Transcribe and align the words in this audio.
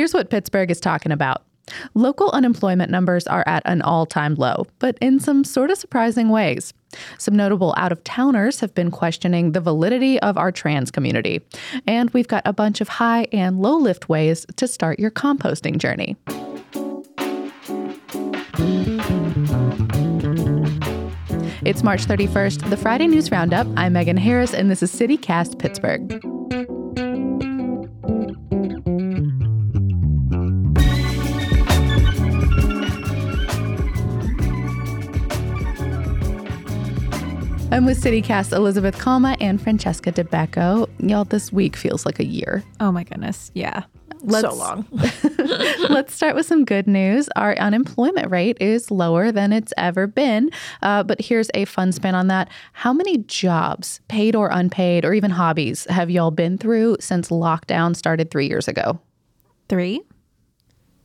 Here's 0.00 0.14
what 0.14 0.30
Pittsburgh 0.30 0.70
is 0.70 0.80
talking 0.80 1.12
about. 1.12 1.42
Local 1.92 2.30
unemployment 2.30 2.90
numbers 2.90 3.26
are 3.26 3.44
at 3.46 3.62
an 3.66 3.82
all 3.82 4.06
time 4.06 4.34
low, 4.34 4.66
but 4.78 4.96
in 5.02 5.20
some 5.20 5.44
sort 5.44 5.70
of 5.70 5.76
surprising 5.76 6.30
ways. 6.30 6.72
Some 7.18 7.36
notable 7.36 7.74
out 7.76 7.92
of 7.92 8.02
towners 8.02 8.60
have 8.60 8.74
been 8.74 8.90
questioning 8.90 9.52
the 9.52 9.60
validity 9.60 10.18
of 10.20 10.38
our 10.38 10.50
trans 10.52 10.90
community. 10.90 11.42
And 11.86 12.08
we've 12.12 12.26
got 12.26 12.40
a 12.46 12.54
bunch 12.54 12.80
of 12.80 12.88
high 12.88 13.26
and 13.30 13.60
low 13.60 13.76
lift 13.76 14.08
ways 14.08 14.46
to 14.56 14.66
start 14.66 14.98
your 14.98 15.10
composting 15.10 15.76
journey. 15.76 16.16
It's 21.62 21.82
March 21.82 22.06
31st, 22.06 22.70
the 22.70 22.78
Friday 22.78 23.06
News 23.06 23.30
Roundup. 23.30 23.66
I'm 23.76 23.92
Megan 23.92 24.16
Harris, 24.16 24.54
and 24.54 24.70
this 24.70 24.82
is 24.82 24.94
CityCast 24.94 25.58
Pittsburgh. 25.58 26.79
I'm 37.72 37.84
with 37.84 38.02
CityCast 38.02 38.52
Elizabeth 38.52 38.98
Kauma 38.98 39.36
and 39.40 39.62
Francesca 39.62 40.10
Dabecco. 40.10 40.88
Y'all, 40.98 41.24
this 41.24 41.52
week 41.52 41.76
feels 41.76 42.04
like 42.04 42.18
a 42.18 42.24
year. 42.24 42.64
Oh 42.80 42.90
my 42.90 43.04
goodness. 43.04 43.52
Yeah. 43.54 43.84
Let's, 44.22 44.48
so 44.48 44.54
long. 44.54 44.88
let's 45.88 46.12
start 46.12 46.34
with 46.34 46.46
some 46.46 46.64
good 46.64 46.88
news. 46.88 47.28
Our 47.36 47.56
unemployment 47.56 48.28
rate 48.28 48.56
is 48.60 48.90
lower 48.90 49.30
than 49.30 49.52
it's 49.52 49.72
ever 49.78 50.08
been. 50.08 50.50
Uh, 50.82 51.04
but 51.04 51.20
here's 51.20 51.48
a 51.54 51.64
fun 51.64 51.92
spin 51.92 52.16
on 52.16 52.26
that. 52.26 52.48
How 52.72 52.92
many 52.92 53.18
jobs, 53.18 54.00
paid 54.08 54.34
or 54.34 54.48
unpaid, 54.48 55.04
or 55.04 55.14
even 55.14 55.30
hobbies, 55.30 55.84
have 55.84 56.10
y'all 56.10 56.32
been 56.32 56.58
through 56.58 56.96
since 56.98 57.28
lockdown 57.28 57.94
started 57.94 58.32
three 58.32 58.48
years 58.48 58.66
ago? 58.66 58.98
Three. 59.68 60.02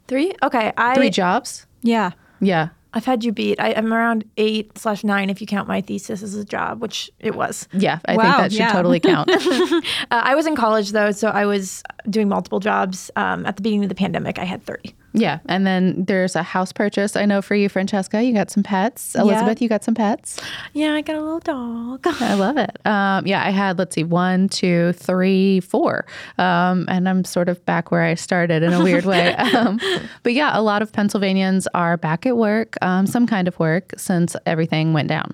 Three? 0.07 0.33
Okay. 0.41 0.73
I, 0.75 0.95
Three 0.95 1.11
jobs? 1.11 1.67
Yeah. 1.83 2.11
Yeah. 2.41 2.69
I've 2.95 3.05
had 3.05 3.25
you 3.25 3.33
beat. 3.33 3.59
I, 3.59 3.71
am 3.71 3.93
around 3.93 4.23
eight 4.37 4.77
slash 4.77 5.03
nine 5.03 5.29
if 5.29 5.41
you 5.41 5.47
count 5.47 5.67
my 5.67 5.81
thesis 5.81 6.23
as 6.23 6.33
a 6.33 6.45
job, 6.45 6.81
which 6.81 7.11
it 7.19 7.35
was. 7.35 7.67
Yeah, 7.73 7.99
I 8.05 8.15
wow, 8.15 8.23
think 8.23 8.35
that 8.37 8.51
should 8.53 8.59
yeah. 8.59 8.71
totally 8.71 9.01
count. 9.01 9.29
uh, 9.31 9.81
I 10.09 10.33
was 10.33 10.47
in 10.47 10.55
college 10.55 10.93
though, 10.93 11.11
so 11.11 11.27
I 11.27 11.45
was 11.45 11.83
doing 12.09 12.29
multiple 12.29 12.61
jobs. 12.61 13.11
Um, 13.17 13.45
at 13.45 13.57
the 13.57 13.61
beginning 13.61 13.83
of 13.83 13.89
the 13.89 13.95
pandemic, 13.95 14.39
I 14.39 14.45
had 14.45 14.63
30. 14.63 14.95
Yeah. 15.15 15.39
And 15.47 15.65
then 15.65 16.05
there's 16.05 16.35
a 16.35 16.43
house 16.43 16.71
purchase. 16.71 17.15
I 17.15 17.25
know 17.25 17.41
for 17.41 17.55
you, 17.55 17.69
Francesca, 17.69 18.23
you 18.23 18.33
got 18.33 18.51
some 18.51 18.63
pets. 18.63 19.15
Elizabeth, 19.15 19.61
you 19.61 19.69
got 19.69 19.83
some 19.83 19.95
pets. 19.95 20.39
Yeah, 20.73 20.93
I 20.93 21.01
got 21.01 21.15
a 21.15 21.21
little 21.21 21.39
dog. 21.39 22.05
I 22.21 22.33
love 22.33 22.57
it. 22.57 22.77
Um, 22.85 23.25
yeah, 23.25 23.45
I 23.45 23.49
had, 23.49 23.77
let's 23.77 23.95
see, 23.95 24.03
one, 24.03 24.49
two, 24.49 24.93
three, 24.93 25.59
four. 25.61 26.05
Um, 26.37 26.85
and 26.87 27.07
I'm 27.07 27.23
sort 27.23 27.49
of 27.49 27.63
back 27.65 27.91
where 27.91 28.03
I 28.03 28.15
started 28.15 28.63
in 28.63 28.73
a 28.73 28.83
weird 28.83 29.05
way. 29.13 29.33
Um, 29.35 29.79
but 30.23 30.33
yeah, 30.33 30.57
a 30.57 30.61
lot 30.61 30.81
of 30.81 30.91
Pennsylvanians 30.91 31.67
are 31.73 31.97
back 31.97 32.25
at 32.25 32.37
work, 32.37 32.75
um, 32.81 33.07
some 33.07 33.25
kind 33.27 33.47
of 33.47 33.57
work, 33.59 33.93
since 33.97 34.35
everything 34.45 34.93
went 34.93 35.07
down. 35.09 35.33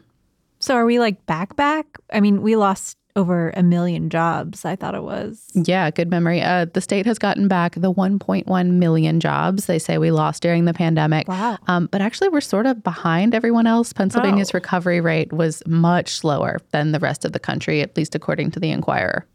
So 0.62 0.76
are 0.76 0.86
we 0.86 1.00
like 1.00 1.26
back 1.26 1.56
back? 1.56 1.98
I 2.14 2.22
mean, 2.22 2.42
we 2.42 2.56
lost 2.56 2.98
over 3.16 3.50
a 3.58 3.64
million 3.64 4.10
jobs, 4.10 4.64
I 4.64 4.76
thought 4.76 4.96
it 4.96 5.04
was. 5.04 5.46
Yeah, 5.54 5.90
good 5.92 6.10
memory. 6.10 6.42
Uh, 6.42 6.66
the 6.66 6.82
state 6.82 7.06
has 7.06 7.20
gotten 7.20 7.48
back 7.48 7.76
the 7.76 7.92
1.1 7.92 8.72
million 8.72 9.20
jobs 9.20 9.66
they 9.66 9.80
say 9.80 9.98
we 9.98 10.12
lost 10.12 10.42
during 10.42 10.66
the 10.66 10.74
pandemic. 10.74 11.28
Wow. 11.28 11.58
Um, 11.68 11.90
but 11.92 12.02
actually, 12.02 12.30
we're 12.30 12.42
sort 12.42 12.66
of 12.66 12.84
behind 12.84 13.36
everyone 13.36 13.68
else. 13.68 13.92
Pennsylvania's 13.92 14.52
oh. 14.52 14.58
recovery 14.58 15.02
rate 15.02 15.34
was 15.34 15.62
much 15.68 16.10
slower 16.12 16.60
than 16.72 16.92
the 16.92 17.00
rest 17.00 17.26
of 17.26 17.34
the 17.34 17.40
country, 17.40 17.82
at 17.82 17.98
least 17.98 18.16
according 18.16 18.52
to 18.52 18.60
the 18.60 18.72
Inquirer. 18.72 19.26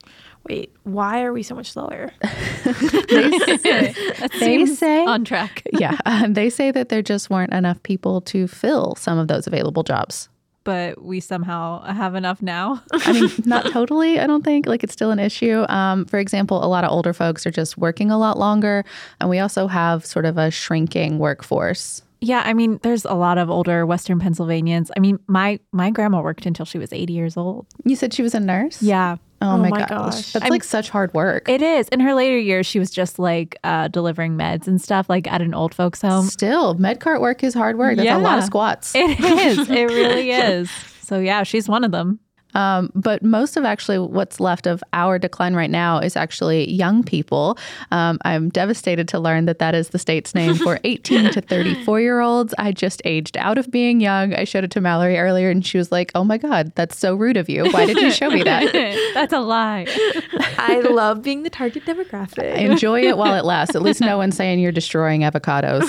Wait, 0.48 0.72
why 0.84 1.22
are 1.22 1.32
we 1.32 1.42
so 1.42 1.56
much 1.56 1.72
slower? 1.72 2.12
they 2.64 3.58
say, 3.58 3.94
they 4.38 4.66
say 4.66 5.04
on 5.04 5.24
track. 5.24 5.62
yeah, 5.72 5.98
uh, 6.06 6.26
they 6.30 6.48
say 6.48 6.70
that 6.70 6.88
there 6.88 7.02
just 7.02 7.30
weren't 7.30 7.52
enough 7.52 7.82
people 7.82 8.20
to 8.20 8.46
fill 8.46 8.94
some 8.94 9.18
of 9.18 9.26
those 9.26 9.48
available 9.48 9.82
jobs 9.82 10.28
but 10.66 11.00
we 11.00 11.20
somehow 11.20 11.80
have 11.84 12.16
enough 12.16 12.42
now. 12.42 12.82
I 12.92 13.12
mean, 13.12 13.30
not 13.46 13.70
totally, 13.72 14.18
I 14.18 14.26
don't 14.26 14.44
think. 14.44 14.66
Like, 14.66 14.82
it's 14.84 14.92
still 14.92 15.12
an 15.12 15.20
issue. 15.20 15.64
Um, 15.68 16.04
for 16.04 16.18
example, 16.18 16.62
a 16.62 16.66
lot 16.66 16.84
of 16.84 16.90
older 16.90 17.14
folks 17.14 17.46
are 17.46 17.50
just 17.50 17.78
working 17.78 18.10
a 18.10 18.18
lot 18.18 18.36
longer, 18.38 18.84
and 19.20 19.30
we 19.30 19.38
also 19.38 19.68
have 19.68 20.04
sort 20.04 20.26
of 20.26 20.36
a 20.36 20.50
shrinking 20.50 21.18
workforce. 21.18 22.02
Yeah, 22.20 22.42
I 22.44 22.52
mean, 22.52 22.80
there's 22.82 23.04
a 23.04 23.14
lot 23.14 23.38
of 23.38 23.48
older 23.48 23.86
Western 23.86 24.18
Pennsylvanians. 24.18 24.90
I 24.96 25.00
mean, 25.00 25.20
my 25.28 25.60
my 25.72 25.90
grandma 25.90 26.20
worked 26.20 26.46
until 26.46 26.66
she 26.66 26.78
was 26.78 26.92
80 26.92 27.12
years 27.12 27.36
old. 27.36 27.66
You 27.84 27.94
said 27.94 28.12
she 28.12 28.22
was 28.22 28.34
a 28.34 28.40
nurse? 28.40 28.82
Yeah. 28.82 29.16
Oh, 29.42 29.52
oh 29.52 29.58
my, 29.58 29.68
my 29.68 29.78
gosh. 29.80 29.88
gosh. 29.88 30.32
That's 30.32 30.44
I'm, 30.44 30.50
like 30.50 30.64
such 30.64 30.88
hard 30.88 31.12
work. 31.12 31.48
It 31.48 31.62
is. 31.62 31.88
In 31.88 32.00
her 32.00 32.14
later 32.14 32.38
years, 32.38 32.66
she 32.66 32.78
was 32.78 32.90
just 32.90 33.18
like 33.18 33.58
uh, 33.64 33.88
delivering 33.88 34.36
meds 34.36 34.66
and 34.66 34.80
stuff, 34.80 35.08
like 35.08 35.30
at 35.30 35.42
an 35.42 35.54
old 35.54 35.74
folks' 35.74 36.00
home. 36.00 36.26
Still, 36.26 36.74
med 36.74 37.00
cart 37.00 37.20
work 37.20 37.44
is 37.44 37.52
hard 37.52 37.78
work. 37.78 37.96
That's 37.96 38.06
yeah. 38.06 38.16
a 38.16 38.20
lot 38.20 38.38
of 38.38 38.44
squats. 38.44 38.94
It 38.94 39.20
is. 39.20 39.68
It 39.70 39.84
really 39.90 40.30
is. 40.32 40.70
So, 41.02 41.18
yeah, 41.18 41.42
she's 41.42 41.68
one 41.68 41.84
of 41.84 41.92
them. 41.92 42.18
Um, 42.56 42.90
but 42.94 43.22
most 43.22 43.58
of 43.58 43.66
actually 43.66 43.98
what's 43.98 44.40
left 44.40 44.66
of 44.66 44.82
our 44.94 45.18
decline 45.18 45.54
right 45.54 45.70
now 45.70 45.98
is 45.98 46.16
actually 46.16 46.70
young 46.70 47.04
people. 47.04 47.58
Um, 47.92 48.18
I'm 48.24 48.48
devastated 48.48 49.06
to 49.08 49.18
learn 49.20 49.44
that 49.44 49.58
that 49.58 49.74
is 49.74 49.90
the 49.90 49.98
state's 49.98 50.34
name 50.34 50.54
for 50.54 50.80
18 50.84 51.32
to 51.32 51.42
34 51.42 52.00
year 52.00 52.20
olds. 52.20 52.54
I 52.58 52.72
just 52.72 53.02
aged 53.04 53.36
out 53.36 53.58
of 53.58 53.70
being 53.70 54.00
young. 54.00 54.32
I 54.34 54.44
showed 54.44 54.64
it 54.64 54.70
to 54.72 54.80
Mallory 54.80 55.18
earlier 55.18 55.50
and 55.50 55.64
she 55.64 55.76
was 55.76 55.92
like, 55.92 56.10
oh 56.14 56.24
my 56.24 56.38
God, 56.38 56.72
that's 56.76 56.98
so 56.98 57.14
rude 57.14 57.36
of 57.36 57.50
you. 57.50 57.70
Why 57.70 57.84
did 57.84 57.98
you 57.98 58.10
show 58.10 58.30
me 58.30 58.42
that? 58.44 58.72
that's 59.14 59.34
a 59.34 59.40
lie. 59.40 59.86
I 60.58 60.80
love 60.80 61.22
being 61.22 61.42
the 61.42 61.50
target 61.50 61.84
demographic. 61.84 62.56
Enjoy 62.56 63.02
it 63.02 63.18
while 63.18 63.34
it 63.34 63.44
lasts. 63.44 63.76
At 63.76 63.82
least 63.82 64.00
no 64.00 64.16
one's 64.16 64.36
saying 64.36 64.60
you're 64.60 64.72
destroying 64.72 65.20
avocados. 65.20 65.84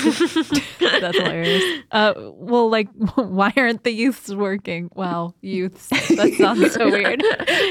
that's 1.02 1.18
hilarious. 1.18 1.64
Uh, 1.92 2.14
well, 2.18 2.70
like, 2.70 2.90
why 3.16 3.54
aren't 3.56 3.86
the 3.86 3.92
youths 3.92 4.30
working? 4.34 4.90
Well, 4.94 5.34
youths. 5.42 5.88
That's 5.88 6.40
not 6.40 6.57
sounds 6.60 6.74
so 6.74 6.90
weird. 6.92 7.24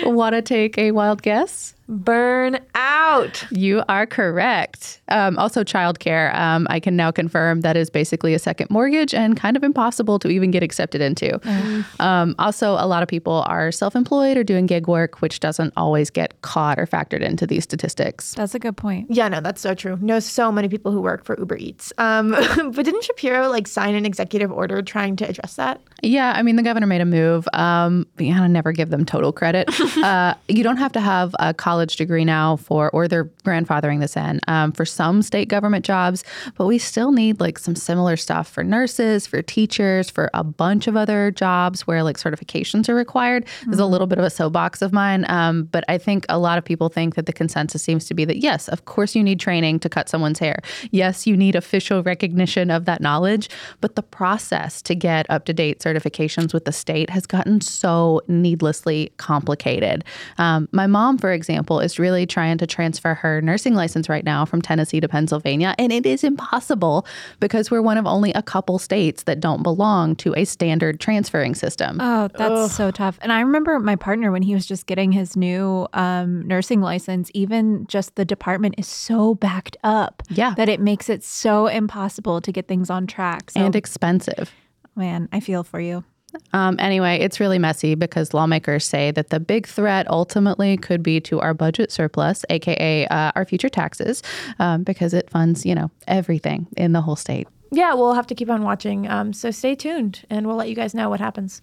Want 0.04 0.34
to 0.34 0.42
take 0.42 0.78
a 0.78 0.90
wild 0.92 1.22
guess? 1.22 1.74
Burn 1.88 2.58
out. 2.74 3.46
You 3.50 3.84
are 3.88 4.06
correct. 4.06 5.00
Um, 5.08 5.38
also, 5.38 5.62
childcare. 5.62 6.34
Um, 6.34 6.66
I 6.68 6.80
can 6.80 6.96
now 6.96 7.12
confirm 7.12 7.60
that 7.60 7.76
is 7.76 7.90
basically 7.90 8.34
a 8.34 8.38
second 8.38 8.70
mortgage 8.70 9.14
and 9.14 9.36
kind 9.36 9.56
of 9.56 9.62
impossible 9.62 10.18
to 10.20 10.28
even 10.28 10.50
get 10.50 10.62
accepted 10.62 11.00
into. 11.00 11.38
Mm. 11.38 12.00
Um, 12.00 12.34
also, 12.38 12.72
a 12.72 12.86
lot 12.86 13.02
of 13.02 13.08
people 13.08 13.44
are 13.46 13.70
self 13.70 13.94
employed 13.94 14.36
or 14.36 14.42
doing 14.42 14.66
gig 14.66 14.88
work, 14.88 15.20
which 15.20 15.38
doesn't 15.38 15.72
always 15.76 16.10
get 16.10 16.40
caught 16.42 16.78
or 16.78 16.86
factored 16.86 17.20
into 17.20 17.46
these 17.46 17.62
statistics. 17.62 18.34
That's 18.34 18.54
a 18.54 18.58
good 18.58 18.76
point. 18.76 19.10
Yeah, 19.10 19.28
no, 19.28 19.40
that's 19.40 19.60
so 19.60 19.74
true. 19.74 19.96
Know 20.00 20.18
so 20.18 20.50
many 20.50 20.68
people 20.68 20.90
who 20.90 21.00
work 21.00 21.24
for 21.24 21.38
Uber 21.38 21.56
Eats. 21.56 21.92
Um, 21.98 22.30
but 22.74 22.84
didn't 22.84 23.04
Shapiro 23.04 23.48
like 23.48 23.68
sign 23.68 23.94
an 23.94 24.04
executive 24.04 24.50
order 24.50 24.82
trying 24.82 25.14
to 25.16 25.28
address 25.28 25.54
that? 25.54 25.80
Yeah, 26.02 26.32
I 26.36 26.42
mean, 26.42 26.56
the 26.56 26.62
governor 26.62 26.86
made 26.86 27.00
a 27.00 27.06
move. 27.06 27.48
Um, 27.52 28.06
yeah, 28.18 28.42
I 28.42 28.46
never 28.48 28.72
give 28.72 28.90
them 28.90 29.04
total 29.04 29.32
credit. 29.32 29.68
uh, 29.98 30.34
you 30.48 30.62
don't 30.62 30.76
have 30.76 30.92
to 30.92 31.00
have 31.00 31.34
a 31.38 31.54
college 31.54 31.75
college 31.76 31.96
degree 31.96 32.24
now 32.24 32.56
for, 32.56 32.88
or 32.92 33.06
they're 33.06 33.26
grandfathering 33.44 34.00
this 34.00 34.16
in 34.16 34.40
um, 34.48 34.72
for 34.72 34.86
some 34.86 35.20
state 35.20 35.46
government 35.46 35.84
jobs, 35.84 36.24
but 36.56 36.64
we 36.64 36.78
still 36.78 37.12
need 37.12 37.38
like 37.38 37.58
some 37.58 37.76
similar 37.76 38.16
stuff 38.16 38.48
for 38.48 38.64
nurses, 38.64 39.26
for 39.26 39.42
teachers, 39.42 40.08
for 40.08 40.30
a 40.32 40.42
bunch 40.42 40.86
of 40.86 40.96
other 40.96 41.30
jobs 41.30 41.86
where 41.86 42.02
like 42.02 42.16
certifications 42.16 42.88
are 42.88 42.94
required. 42.94 43.44
Mm-hmm. 43.44 43.72
There's 43.72 43.80
a 43.80 43.84
little 43.84 44.06
bit 44.06 44.16
of 44.18 44.24
a 44.24 44.30
soapbox 44.30 44.80
of 44.80 44.90
mine, 44.94 45.26
um, 45.28 45.64
but 45.64 45.84
I 45.86 45.98
think 45.98 46.24
a 46.30 46.38
lot 46.38 46.56
of 46.56 46.64
people 46.64 46.88
think 46.88 47.14
that 47.16 47.26
the 47.26 47.32
consensus 47.34 47.82
seems 47.82 48.06
to 48.06 48.14
be 48.14 48.24
that 48.24 48.38
yes, 48.38 48.70
of 48.70 48.86
course 48.86 49.14
you 49.14 49.22
need 49.22 49.38
training 49.38 49.80
to 49.80 49.90
cut 49.90 50.08
someone's 50.08 50.38
hair. 50.38 50.60
Yes, 50.92 51.26
you 51.26 51.36
need 51.36 51.56
official 51.56 52.02
recognition 52.02 52.70
of 52.70 52.86
that 52.86 53.02
knowledge, 53.02 53.50
but 53.82 53.96
the 53.96 54.02
process 54.02 54.80
to 54.80 54.94
get 54.94 55.26
up 55.28 55.44
to 55.44 55.52
date 55.52 55.80
certifications 55.80 56.54
with 56.54 56.64
the 56.64 56.72
state 56.72 57.10
has 57.10 57.26
gotten 57.26 57.60
so 57.60 58.22
needlessly 58.28 59.12
complicated. 59.18 60.04
Um, 60.38 60.70
my 60.72 60.86
mom, 60.86 61.18
for 61.18 61.32
example, 61.32 61.65
example, 61.66 61.80
is 61.80 61.98
really 61.98 62.26
trying 62.26 62.58
to 62.58 62.66
transfer 62.66 63.14
her 63.14 63.40
nursing 63.40 63.74
license 63.74 64.08
right 64.08 64.24
now 64.24 64.44
from 64.44 64.62
Tennessee 64.62 65.00
to 65.00 65.08
Pennsylvania. 65.08 65.74
And 65.78 65.92
it 65.92 66.06
is 66.06 66.22
impossible 66.22 67.06
because 67.40 67.70
we're 67.72 67.82
one 67.82 67.98
of 67.98 68.06
only 68.06 68.32
a 68.34 68.42
couple 68.42 68.78
states 68.78 69.24
that 69.24 69.40
don't 69.40 69.62
belong 69.64 70.14
to 70.16 70.32
a 70.36 70.44
standard 70.44 71.00
transferring 71.00 71.54
system. 71.56 71.98
Oh, 72.00 72.28
that's 72.28 72.74
so 72.76 72.90
tough. 72.92 73.18
And 73.20 73.32
I 73.32 73.40
remember 73.40 73.80
my 73.80 73.96
partner 73.96 74.30
when 74.30 74.42
he 74.42 74.54
was 74.54 74.64
just 74.66 74.86
getting 74.86 75.10
his 75.10 75.36
new 75.36 75.88
um, 75.92 76.46
nursing 76.46 76.80
license, 76.80 77.30
even 77.34 77.86
just 77.88 78.14
the 78.14 78.24
department 78.24 78.76
is 78.78 78.86
so 78.86 79.34
backed 79.34 79.76
up 79.82 80.22
Yeah. 80.30 80.54
that 80.54 80.68
it 80.68 80.80
makes 80.80 81.08
it 81.08 81.24
so 81.24 81.66
impossible 81.66 82.40
to 82.42 82.52
get 82.52 82.68
things 82.68 82.90
on 82.90 83.06
track. 83.08 83.50
So, 83.50 83.60
and 83.60 83.74
expensive. 83.74 84.52
man, 84.94 85.28
I 85.32 85.40
feel 85.40 85.64
for 85.64 85.80
you. 85.80 86.04
Um, 86.52 86.76
anyway, 86.78 87.18
it's 87.18 87.40
really 87.40 87.58
messy 87.58 87.94
because 87.94 88.34
lawmakers 88.34 88.84
say 88.84 89.10
that 89.12 89.30
the 89.30 89.40
big 89.40 89.66
threat 89.66 90.08
ultimately 90.10 90.76
could 90.76 91.02
be 91.02 91.20
to 91.22 91.40
our 91.40 91.54
budget 91.54 91.90
surplus, 91.92 92.44
aka 92.50 93.06
uh, 93.06 93.32
our 93.34 93.44
future 93.44 93.68
taxes, 93.68 94.22
um, 94.58 94.82
because 94.82 95.14
it 95.14 95.30
funds, 95.30 95.64
you 95.66 95.74
know, 95.74 95.90
everything 96.06 96.66
in 96.76 96.92
the 96.92 97.00
whole 97.00 97.16
state. 97.16 97.48
Yeah, 97.72 97.94
we'll 97.94 98.14
have 98.14 98.26
to 98.28 98.34
keep 98.34 98.48
on 98.48 98.62
watching. 98.62 99.08
Um, 99.08 99.32
so 99.32 99.50
stay 99.50 99.74
tuned, 99.74 100.24
and 100.30 100.46
we'll 100.46 100.56
let 100.56 100.68
you 100.68 100.74
guys 100.74 100.94
know 100.94 101.08
what 101.08 101.20
happens. 101.20 101.62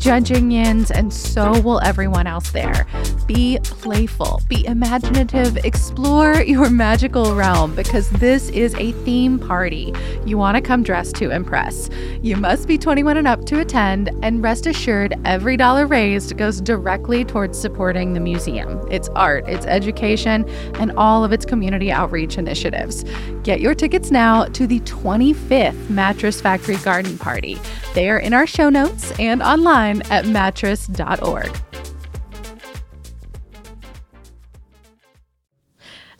judging 0.00 0.50
yins, 0.50 0.90
and 0.90 1.12
so 1.12 1.60
will 1.60 1.80
everyone 1.82 2.26
else 2.26 2.50
there. 2.50 2.86
Be 3.26 3.58
playful, 3.62 4.42
be 4.48 4.66
imaginative, 4.66 5.58
explore 5.58 6.40
your 6.42 6.70
magical 6.70 7.34
realm 7.34 7.74
because 7.74 8.08
this 8.10 8.48
is 8.48 8.74
a 8.76 8.92
theme 9.04 9.38
party. 9.38 9.92
You 10.24 10.38
want 10.38 10.56
to 10.56 10.62
come 10.62 10.82
dressed 10.82 11.16
to 11.16 11.30
impress. 11.30 11.90
You 12.22 12.36
must 12.36 12.66
be 12.66 12.78
21 12.78 13.18
and 13.18 13.28
up 13.28 13.44
to 13.46 13.60
attend, 13.60 14.10
and 14.22 14.42
rest 14.42 14.66
assured, 14.66 15.14
every 15.24 15.56
dollar 15.56 15.86
raised 15.86 16.36
goes 16.38 16.60
directly 16.60 17.24
towards 17.24 17.58
supporting 17.58 18.14
the 18.14 18.20
museum, 18.20 18.80
its 18.90 19.08
art, 19.10 19.46
its 19.48 19.66
education, 19.66 20.48
and 20.74 20.92
all 20.92 21.24
of 21.24 21.32
its 21.32 21.44
community 21.44 21.92
outreach 21.92 22.38
initiatives. 22.38 23.04
Get 23.42 23.60
your 23.60 23.74
tickets 23.74 24.10
now 24.10 24.46
to 24.46 24.66
the 24.66 24.80
25th 24.80 25.90
Mattress 25.90 26.40
Factory 26.40 26.76
Garden 26.76 27.18
Party. 27.18 27.58
They 27.94 28.08
are 28.08 28.18
in 28.18 28.32
our 28.32 28.46
show 28.46 28.68
notes 28.70 29.12
and 29.18 29.42
online 29.42 30.02
at 30.10 30.26
mattress.org. 30.26 31.60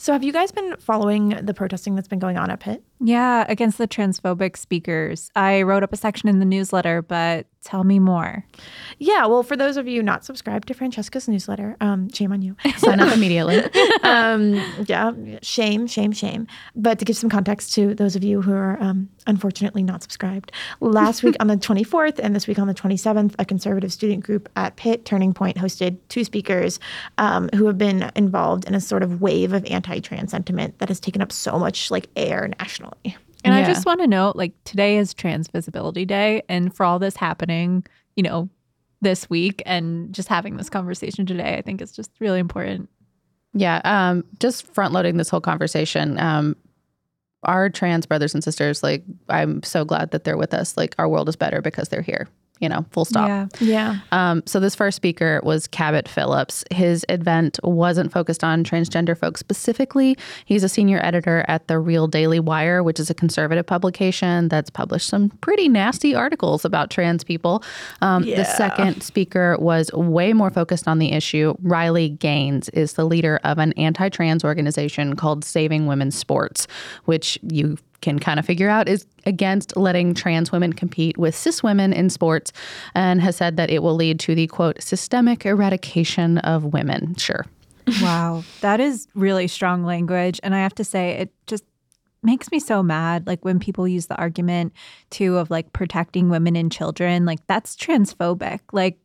So, 0.00 0.14
have 0.14 0.24
you 0.24 0.32
guys 0.32 0.50
been 0.50 0.76
following 0.78 1.28
the 1.42 1.52
protesting 1.52 1.94
that's 1.94 2.08
been 2.08 2.18
going 2.18 2.38
on 2.38 2.50
at 2.50 2.60
Pitt? 2.60 2.82
Yeah, 3.00 3.44
against 3.50 3.76
the 3.76 3.86
transphobic 3.86 4.56
speakers. 4.56 5.30
I 5.36 5.60
wrote 5.60 5.82
up 5.82 5.92
a 5.92 5.96
section 5.96 6.30
in 6.30 6.38
the 6.38 6.46
newsletter, 6.46 7.02
but 7.02 7.46
tell 7.62 7.84
me 7.84 7.98
more. 7.98 8.44
Yeah, 8.98 9.26
well, 9.26 9.42
for 9.42 9.56
those 9.56 9.76
of 9.76 9.86
you 9.86 10.02
not 10.02 10.24
subscribed 10.24 10.68
to 10.68 10.74
Francesca's 10.74 11.28
newsletter, 11.28 11.76
um, 11.80 12.10
shame 12.10 12.32
on 12.32 12.40
you. 12.40 12.56
Sign 12.76 13.00
up 13.00 13.12
immediately. 13.12 13.58
um, 14.02 14.54
yeah, 14.86 15.12
shame, 15.42 15.86
shame, 15.86 16.12
shame. 16.12 16.46
But 16.74 16.98
to 16.98 17.04
give 17.04 17.16
some 17.16 17.28
context 17.30 17.74
to 17.74 17.94
those 17.94 18.16
of 18.16 18.24
you 18.24 18.40
who 18.42 18.52
are 18.52 18.78
um, 18.80 19.10
unfortunately 19.26 19.82
not 19.82 20.02
subscribed, 20.02 20.52
last 20.80 21.22
week 21.22 21.36
on 21.40 21.46
the 21.46 21.56
24th 21.58 22.18
and 22.18 22.34
this 22.34 22.46
week 22.46 22.58
on 22.58 22.66
the 22.66 22.74
27th, 22.74 23.34
a 23.38 23.44
conservative 23.44 23.92
student 23.92 24.24
group 24.24 24.48
at 24.56 24.76
Pitt 24.76 25.04
Turning 25.04 25.34
Point 25.34 25.56
hosted 25.56 25.98
two 26.08 26.24
speakers 26.24 26.80
um, 27.18 27.48
who 27.54 27.66
have 27.66 27.78
been 27.78 28.10
involved 28.14 28.66
in 28.66 28.74
a 28.74 28.80
sort 28.80 29.02
of 29.02 29.20
wave 29.20 29.52
of 29.52 29.64
anti-trans 29.90 30.30
sentiment 30.30 30.78
that 30.78 30.88
has 30.88 31.00
taken 31.00 31.20
up 31.20 31.32
so 31.32 31.58
much 31.58 31.90
like 31.90 32.08
air 32.16 32.48
nationally. 32.58 33.16
And 33.42 33.54
I 33.54 33.64
just 33.64 33.86
want 33.86 34.00
to 34.00 34.06
note 34.06 34.36
like 34.36 34.52
today 34.64 34.98
is 34.98 35.14
Trans 35.14 35.48
Visibility 35.48 36.04
Day. 36.04 36.42
And 36.48 36.74
for 36.74 36.84
all 36.84 36.98
this 36.98 37.16
happening, 37.16 37.84
you 38.14 38.22
know, 38.22 38.48
this 39.00 39.30
week 39.30 39.62
and 39.64 40.12
just 40.14 40.28
having 40.28 40.58
this 40.58 40.68
conversation 40.68 41.24
today, 41.24 41.56
I 41.56 41.62
think 41.62 41.80
is 41.80 41.92
just 41.92 42.10
really 42.20 42.38
important. 42.38 42.90
Yeah, 43.54 43.80
um, 43.84 44.24
just 44.38 44.72
front 44.74 44.92
loading 44.92 45.16
this 45.16 45.30
whole 45.30 45.40
conversation. 45.40 46.20
Um, 46.20 46.54
our 47.42 47.70
trans 47.70 48.04
brothers 48.04 48.34
and 48.34 48.44
sisters, 48.44 48.82
like, 48.82 49.02
I'm 49.30 49.62
so 49.62 49.86
glad 49.86 50.10
that 50.10 50.24
they're 50.24 50.36
with 50.36 50.52
us. 50.52 50.76
Like, 50.76 50.94
our 50.98 51.08
world 51.08 51.28
is 51.28 51.34
better 51.34 51.62
because 51.62 51.88
they're 51.88 52.02
here. 52.02 52.28
You 52.60 52.68
know, 52.68 52.84
full 52.90 53.04
stop. 53.06 53.28
Yeah. 53.28 53.46
Yeah. 53.60 53.98
Um, 54.12 54.42
so 54.46 54.60
this 54.60 54.74
first 54.74 54.96
speaker 54.96 55.40
was 55.42 55.66
Cabot 55.66 56.06
Phillips. 56.08 56.62
His 56.70 57.06
event 57.08 57.58
wasn't 57.62 58.12
focused 58.12 58.44
on 58.44 58.64
transgender 58.64 59.16
folks 59.16 59.40
specifically. 59.40 60.16
He's 60.44 60.62
a 60.62 60.68
senior 60.68 61.00
editor 61.02 61.44
at 61.48 61.68
the 61.68 61.78
Real 61.78 62.06
Daily 62.06 62.38
Wire, 62.38 62.82
which 62.82 63.00
is 63.00 63.08
a 63.08 63.14
conservative 63.14 63.66
publication 63.66 64.48
that's 64.48 64.68
published 64.68 65.08
some 65.08 65.30
pretty 65.40 65.68
nasty 65.68 66.14
articles 66.14 66.64
about 66.64 66.90
trans 66.90 67.24
people. 67.24 67.64
Um, 68.02 68.24
The 68.24 68.44
second 68.44 69.02
speaker 69.02 69.56
was 69.58 69.90
way 69.92 70.32
more 70.32 70.50
focused 70.50 70.86
on 70.86 70.98
the 70.98 71.12
issue. 71.12 71.54
Riley 71.62 72.10
Gaines 72.10 72.68
is 72.70 72.92
the 72.92 73.04
leader 73.04 73.40
of 73.42 73.58
an 73.58 73.72
anti-trans 73.74 74.44
organization 74.44 75.16
called 75.16 75.44
Saving 75.44 75.86
Women's 75.86 76.16
Sports, 76.16 76.66
which 77.06 77.38
you 77.42 77.78
can 78.00 78.18
kind 78.18 78.38
of 78.38 78.46
figure 78.46 78.68
out 78.68 78.88
is 78.88 79.06
against 79.26 79.76
letting 79.76 80.14
trans 80.14 80.50
women 80.50 80.72
compete 80.72 81.18
with 81.18 81.34
cis 81.34 81.62
women 81.62 81.92
in 81.92 82.10
sports 82.10 82.52
and 82.94 83.20
has 83.20 83.36
said 83.36 83.56
that 83.56 83.70
it 83.70 83.82
will 83.82 83.94
lead 83.94 84.18
to 84.20 84.34
the 84.34 84.46
quote 84.46 84.82
systemic 84.82 85.44
eradication 85.44 86.38
of 86.38 86.64
women. 86.64 87.14
Sure. 87.16 87.44
Wow. 88.02 88.44
That 88.60 88.80
is 88.80 89.08
really 89.14 89.48
strong 89.48 89.84
language. 89.84 90.40
And 90.42 90.54
I 90.54 90.58
have 90.58 90.74
to 90.76 90.84
say, 90.84 91.12
it 91.12 91.32
just 91.46 91.64
makes 92.22 92.50
me 92.50 92.60
so 92.60 92.82
mad. 92.82 93.26
Like 93.26 93.44
when 93.44 93.58
people 93.58 93.88
use 93.88 94.06
the 94.06 94.16
argument 94.16 94.72
too 95.10 95.38
of 95.38 95.50
like 95.50 95.72
protecting 95.72 96.28
women 96.28 96.56
and 96.56 96.70
children, 96.70 97.24
like 97.24 97.44
that's 97.46 97.76
transphobic. 97.76 98.60
Like 98.72 98.98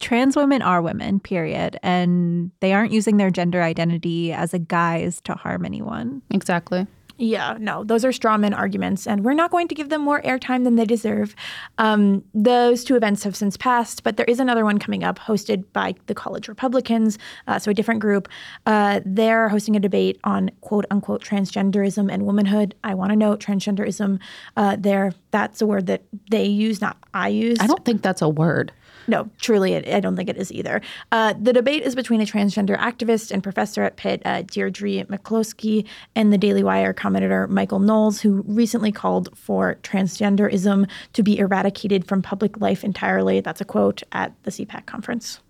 trans 0.00 0.36
women 0.36 0.62
are 0.62 0.82
women, 0.82 1.20
period. 1.20 1.78
And 1.82 2.50
they 2.60 2.72
aren't 2.72 2.92
using 2.92 3.16
their 3.16 3.30
gender 3.30 3.62
identity 3.62 4.32
as 4.32 4.54
a 4.54 4.58
guise 4.58 5.20
to 5.22 5.34
harm 5.34 5.64
anyone. 5.64 6.22
Exactly. 6.30 6.86
Yeah, 7.20 7.56
no, 7.58 7.82
those 7.82 8.04
are 8.04 8.10
strawman 8.10 8.56
arguments, 8.56 9.04
and 9.04 9.24
we're 9.24 9.34
not 9.34 9.50
going 9.50 9.66
to 9.68 9.74
give 9.74 9.88
them 9.88 10.02
more 10.02 10.22
airtime 10.22 10.62
than 10.62 10.76
they 10.76 10.84
deserve. 10.84 11.34
Um, 11.76 12.24
those 12.32 12.84
two 12.84 12.94
events 12.94 13.24
have 13.24 13.34
since 13.34 13.56
passed, 13.56 14.04
but 14.04 14.16
there 14.16 14.26
is 14.26 14.38
another 14.38 14.64
one 14.64 14.78
coming 14.78 15.02
up 15.02 15.18
hosted 15.18 15.64
by 15.72 15.96
the 16.06 16.14
College 16.14 16.46
Republicans, 16.46 17.18
uh, 17.48 17.58
so 17.58 17.72
a 17.72 17.74
different 17.74 18.00
group. 18.00 18.28
Uh, 18.66 19.00
they're 19.04 19.48
hosting 19.48 19.74
a 19.74 19.80
debate 19.80 20.20
on 20.22 20.52
quote 20.60 20.86
unquote 20.92 21.24
transgenderism 21.24 22.08
and 22.12 22.24
womanhood. 22.24 22.76
I 22.84 22.94
want 22.94 23.10
to 23.10 23.16
note 23.16 23.40
transgenderism 23.40 24.20
uh, 24.56 24.76
there. 24.78 25.12
That's 25.32 25.60
a 25.60 25.66
word 25.66 25.86
that 25.86 26.02
they 26.30 26.44
use, 26.44 26.80
not 26.80 26.96
I 27.14 27.28
use. 27.28 27.58
I 27.60 27.66
don't 27.66 27.84
think 27.84 28.02
that's 28.02 28.22
a 28.22 28.28
word. 28.28 28.72
No, 29.08 29.28
truly, 29.40 29.74
I 29.90 30.00
don't 30.00 30.16
think 30.16 30.28
it 30.28 30.36
is 30.36 30.52
either. 30.52 30.82
Uh, 31.10 31.32
the 31.40 31.52
debate 31.54 31.82
is 31.82 31.94
between 31.94 32.20
a 32.20 32.24
transgender 32.24 32.76
activist 32.78 33.30
and 33.30 33.42
professor 33.42 33.82
at 33.82 33.96
Pitt, 33.96 34.20
uh, 34.26 34.42
Deirdre 34.42 35.04
McCloskey, 35.06 35.86
and 36.14 36.30
the 36.30 36.36
Daily 36.38 36.62
Wire 36.62 36.92
commentator 36.92 37.48
Michael 37.48 37.78
Knowles, 37.78 38.20
who 38.20 38.44
recently 38.46 38.92
called 38.92 39.30
for 39.36 39.76
transgenderism 39.82 40.88
to 41.14 41.22
be 41.22 41.38
eradicated 41.38 42.06
from 42.06 42.20
public 42.20 42.60
life 42.60 42.84
entirely. 42.84 43.40
That's 43.40 43.62
a 43.62 43.64
quote 43.64 44.02
at 44.12 44.34
the 44.44 44.50
CPAC 44.50 44.84
conference. 44.84 45.40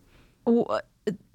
Wh- 0.48 0.78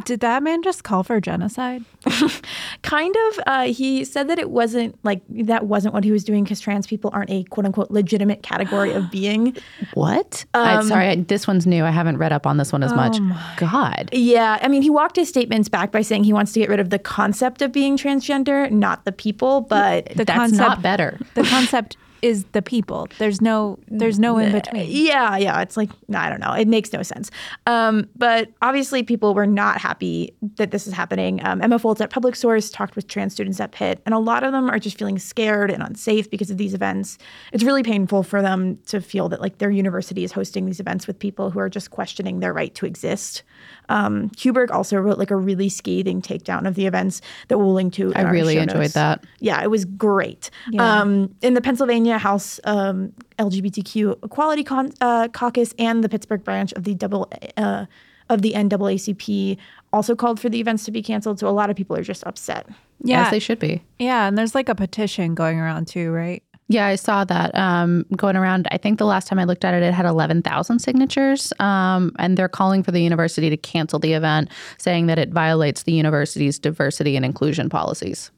Did 0.06 0.22
that 0.22 0.44
man 0.44 0.64
just 0.64 0.84
call 0.86 1.04
for 1.04 1.20
genocide? 1.20 1.84
Kind 2.82 3.16
of. 3.30 3.40
Uh, 3.48 3.64
he 3.68 4.04
said 4.04 4.28
that 4.30 4.40
it 4.40 4.50
wasn't 4.50 4.98
like 5.04 5.22
that 5.30 5.66
wasn't 5.66 5.94
what 5.94 6.04
he 6.04 6.12
was 6.12 6.24
doing 6.24 6.44
because 6.44 6.60
trans 6.60 6.88
people 6.88 7.10
aren't 7.14 7.30
a 7.30 7.44
quote 7.46 7.66
unquote 7.66 7.92
legitimate 7.92 8.44
category 8.44 8.92
of 8.94 9.10
being. 9.12 9.56
What? 9.94 10.46
I, 10.54 10.84
sorry, 10.84 11.08
I, 11.10 11.16
this 11.16 11.48
one's 11.48 11.66
new. 11.66 11.84
I 11.86 11.92
haven't 11.92 12.18
read 12.18 12.34
up 12.34 12.46
on 12.46 12.58
this 12.58 12.72
one 12.72 12.84
as 12.84 12.94
much. 12.94 13.18
God. 13.58 14.10
Yeah, 14.12 14.60
I 14.62 14.68
mean, 14.68 14.82
he 14.82 14.90
walked 14.90 15.16
his 15.16 15.30
statements 15.30 15.70
back 15.70 15.92
by 15.92 16.02
saying 16.02 16.24
he 16.24 16.34
wants 16.34 16.54
to 16.54 16.60
get 16.60 16.70
rid 16.70 16.80
of 16.80 16.90
the 16.90 17.00
concept 17.00 17.62
of 17.62 17.72
being 17.72 17.98
transgender, 17.98 18.70
not 18.72 19.06
the 19.06 19.12
people. 19.12 19.62
But 19.62 20.06
The 20.16 20.26
That's 20.26 20.38
concept 20.38 20.58
not 20.60 20.82
better. 20.82 21.20
the 21.36 21.44
concept 21.44 21.98
is 22.24 22.46
the 22.54 22.62
people. 22.62 23.08
There's 23.20 23.42
no 23.42 23.78
there's 23.90 24.18
no 24.18 24.38
in 24.38 24.54
between. 24.54 24.88
Yeah, 24.90 25.38
yeah. 25.38 25.62
It's 25.62 25.76
like 25.76 25.90
I 26.16 26.30
don't 26.30 26.40
know. 26.40 26.54
It 26.54 26.68
makes 26.70 26.94
no 26.94 27.04
sense. 27.04 27.30
Um, 27.68 28.08
but 28.16 28.50
obviously, 28.62 29.04
people 29.04 29.34
were 29.34 29.46
not 29.46 29.80
happy 29.80 30.34
that 30.56 30.72
this 30.72 30.88
is 30.88 30.94
happening. 30.94 31.46
Um, 31.46 31.62
Emma 31.62 31.78
Folts 31.78 32.00
at 32.00 32.10
Public 32.10 32.36
Source 32.36 32.70
talked 32.70 32.96
with 32.96 33.08
trans 33.08 33.34
students 33.34 33.60
at 33.60 33.74
Pitt, 33.74 34.02
and 34.06 34.16
a 34.16 34.20
lot 34.20 34.44
of 34.44 34.54
them 34.54 34.70
are 34.70 34.80
just 34.80 34.98
feeling 34.98 35.20
scared 35.20 35.70
and 35.70 35.84
unsafe 35.84 36.30
because 36.30 36.50
of 36.50 36.58
these 36.58 36.74
events. 36.74 37.18
It's 37.52 37.64
really 37.64 37.84
painful 37.84 38.24
for 38.24 38.42
them 38.42 38.78
to 38.88 39.02
feel 39.02 39.28
that 39.30 39.42
like 39.42 39.58
their 39.58 39.72
university 39.72 40.24
is 40.24 40.32
hosting 40.32 40.66
these 40.66 40.80
events 40.80 41.06
with 41.06 41.20
people 41.20 41.52
who 41.52 41.60
are 41.60 41.70
just 41.70 41.92
questioning 41.92 42.40
their 42.40 42.54
right 42.54 42.74
to 42.76 42.86
exist. 42.86 43.44
Um, 43.90 44.30
Kuberg 44.30 44.72
also 44.72 44.98
wrote 44.98 45.18
like 45.18 45.32
a 45.32 45.36
really 45.36 45.68
scathing 45.68 46.22
takedown 46.22 46.66
of 46.68 46.76
the 46.76 46.86
events 46.86 47.20
that 47.50 47.58
we'll 47.58 47.74
link 47.74 47.94
to. 47.96 48.12
in 48.12 48.18
I 48.18 48.24
our 48.24 48.32
really 48.32 48.56
show 48.56 48.62
enjoyed 48.62 48.80
notes. 48.80 48.94
that. 48.94 49.26
Yeah, 49.40 49.62
it 49.62 49.70
was 49.70 49.84
great. 49.84 50.50
Yeah. 50.72 51.02
Um, 51.02 51.36
in 51.42 51.54
the 51.54 51.62
Pennsylvania 51.62 52.13
House 52.18 52.60
um, 52.64 53.14
LGBTQ 53.40 54.24
Equality 54.24 54.64
Con- 54.64 54.94
uh, 55.02 55.28
Caucus 55.30 55.74
and 55.78 56.04
the 56.04 56.10
Pittsburgh 56.10 56.44
branch 56.44 56.74
of 56.74 56.84
the 56.84 56.96
double 56.96 57.32
uh, 57.58 57.86
of 58.30 58.42
the 58.42 58.54
NAACP 58.54 59.58
also 59.92 60.16
called 60.16 60.40
for 60.40 60.50
the 60.50 60.60
events 60.60 60.86
to 60.86 60.92
be 60.92 61.02
canceled. 61.02 61.40
So 61.40 61.48
a 61.48 61.52
lot 61.52 61.70
of 61.70 61.76
people 61.76 61.96
are 61.96 62.04
just 62.04 62.24
upset. 62.26 62.68
Yeah. 63.04 63.26
As 63.26 63.32
they 63.32 63.40
should 63.40 63.60
be. 63.60 63.84
yeah, 64.00 64.28
and 64.28 64.38
there's 64.38 64.56
like 64.56 64.70
a 64.70 64.76
petition 64.76 65.36
going 65.36 65.60
around 65.60 65.88
too, 65.88 66.12
right? 66.12 66.42
Yeah, 66.70 66.88
I 66.88 66.96
saw 66.96 67.26
that 67.26 67.54
um, 67.56 68.06
going 68.16 68.38
around. 68.38 68.68
I 68.72 68.78
think 68.78 68.98
the 68.98 69.06
last 69.06 69.28
time 69.28 69.38
I 69.38 69.44
looked 69.44 69.66
at 69.66 69.74
it, 69.74 69.84
it 69.84 69.94
had 69.94 70.06
11,000 70.06 70.80
signatures. 70.80 71.52
Um, 71.60 72.14
and 72.18 72.38
they're 72.38 72.48
calling 72.48 72.84
for 72.84 72.92
the 72.92 73.02
university 73.02 73.50
to 73.50 73.58
cancel 73.58 74.00
the 74.00 74.14
event, 74.14 74.50
saying 74.78 75.08
that 75.08 75.20
it 75.20 75.30
violates 75.30 75.84
the 75.84 75.92
university's 75.92 76.58
diversity 76.58 77.16
and 77.16 77.26
inclusion 77.26 77.70
policies. 77.70 78.32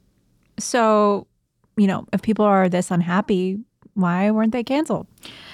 So, 0.58 1.27
you 1.77 1.88
know, 1.88 2.05
if 2.13 2.22
people 2.22 2.46
are 2.46 2.70
this 2.70 2.91
unhappy, 2.91 3.60
why 3.94 4.29
weren't 4.29 4.51
they 4.51 4.63
canceled? 4.63 5.08